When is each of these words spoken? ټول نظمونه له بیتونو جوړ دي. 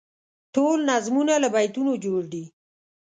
ټول 0.53 0.77
نظمونه 0.91 1.33
له 1.43 1.49
بیتونو 1.55 1.93
جوړ 2.05 2.21
دي. 2.33 2.43